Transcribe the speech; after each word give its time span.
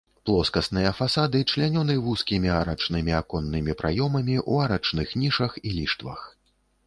Плоскасныя 0.27 0.91
фасады 0.99 1.41
члянёны 1.51 1.97
вузкімі 2.05 2.49
арачнымі 2.61 3.11
аконнымі 3.19 3.77
праёмамі 3.83 4.35
ў 4.51 4.69
арачных 4.69 5.07
нішах 5.25 5.51
і 5.67 5.77
ліштвах. 5.77 6.21